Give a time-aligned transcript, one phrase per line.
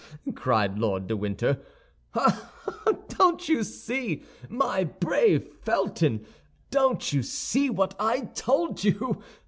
[0.33, 1.59] cried Lord de Winter;
[2.15, 2.91] "ha, ha!
[3.09, 6.25] Don't you see, my brave Felton;
[6.71, 9.21] don't you see what I told you?